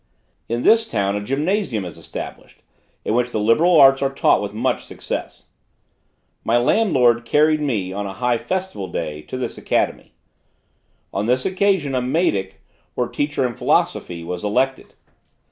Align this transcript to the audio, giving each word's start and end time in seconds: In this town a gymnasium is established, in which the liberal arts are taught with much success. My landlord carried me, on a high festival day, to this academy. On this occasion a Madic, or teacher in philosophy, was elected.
In 0.49 0.63
this 0.63 0.87
town 0.89 1.15
a 1.15 1.21
gymnasium 1.21 1.85
is 1.85 1.95
established, 1.95 2.63
in 3.05 3.13
which 3.13 3.29
the 3.29 3.39
liberal 3.39 3.79
arts 3.79 4.01
are 4.01 4.11
taught 4.11 4.41
with 4.41 4.51
much 4.51 4.83
success. 4.83 5.45
My 6.43 6.57
landlord 6.57 7.23
carried 7.23 7.61
me, 7.61 7.93
on 7.93 8.07
a 8.07 8.13
high 8.13 8.39
festival 8.39 8.87
day, 8.87 9.21
to 9.21 9.37
this 9.37 9.59
academy. 9.59 10.13
On 11.13 11.27
this 11.27 11.45
occasion 11.45 11.93
a 11.93 12.01
Madic, 12.01 12.63
or 12.95 13.09
teacher 13.09 13.45
in 13.45 13.53
philosophy, 13.53 14.23
was 14.23 14.43
elected. 14.43 14.95